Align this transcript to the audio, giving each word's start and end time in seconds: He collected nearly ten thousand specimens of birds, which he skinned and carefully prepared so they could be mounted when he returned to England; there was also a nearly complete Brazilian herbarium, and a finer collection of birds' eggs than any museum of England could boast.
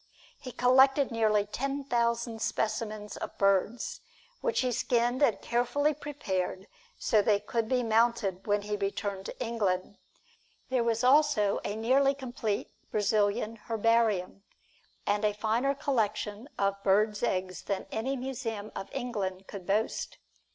He 0.39 0.51
collected 0.51 1.11
nearly 1.11 1.45
ten 1.45 1.83
thousand 1.83 2.41
specimens 2.41 3.17
of 3.17 3.37
birds, 3.37 4.01
which 4.39 4.61
he 4.61 4.71
skinned 4.71 5.21
and 5.21 5.39
carefully 5.43 5.93
prepared 5.93 6.65
so 6.97 7.21
they 7.21 7.39
could 7.39 7.69
be 7.69 7.83
mounted 7.83 8.47
when 8.47 8.63
he 8.63 8.75
returned 8.75 9.27
to 9.27 9.39
England; 9.39 9.99
there 10.69 10.83
was 10.83 11.03
also 11.03 11.59
a 11.63 11.75
nearly 11.75 12.15
complete 12.15 12.71
Brazilian 12.89 13.57
herbarium, 13.67 14.41
and 15.05 15.23
a 15.23 15.35
finer 15.35 15.75
collection 15.75 16.49
of 16.57 16.81
birds' 16.81 17.21
eggs 17.21 17.61
than 17.61 17.85
any 17.91 18.15
museum 18.17 18.71
of 18.75 18.89
England 18.93 19.45
could 19.45 19.67
boast. 19.67 20.17